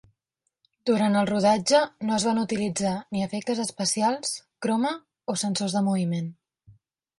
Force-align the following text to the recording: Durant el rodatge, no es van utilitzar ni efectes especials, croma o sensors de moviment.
Durant 0.89 1.17
el 1.19 1.27
rodatge, 1.29 1.81
no 2.07 2.15
es 2.15 2.25
van 2.29 2.39
utilitzar 2.45 2.95
ni 3.17 3.23
efectes 3.27 3.63
especials, 3.67 4.35
croma 4.67 4.97
o 5.35 5.39
sensors 5.45 5.79
de 5.81 5.87
moviment. 5.93 6.35